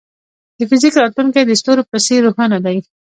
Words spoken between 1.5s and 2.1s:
ستورو په